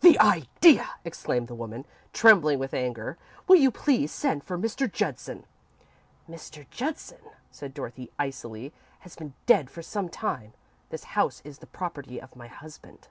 "The 0.00 0.18
idea!" 0.18 0.94
exclaimed 1.04 1.46
the 1.46 1.54
woman, 1.54 1.84
trembling 2.12 2.58
with 2.58 2.74
anger. 2.74 3.16
"Will 3.46 3.54
you 3.58 3.70
please 3.70 4.10
send 4.10 4.42
for 4.42 4.58
Mr. 4.58 4.92
Judson?" 4.92 5.44
"Mr. 6.28 6.68
Judson," 6.68 7.20
said 7.52 7.74
Dorothy, 7.74 8.10
icily, 8.18 8.72
"has 9.02 9.14
been 9.14 9.34
dead 9.46 9.70
for 9.70 9.82
some 9.82 10.08
time. 10.08 10.52
This 10.90 11.04
house 11.14 11.40
is 11.44 11.58
the 11.60 11.66
property 11.68 12.20
of 12.20 12.34
my 12.34 12.48
husband." 12.48 13.06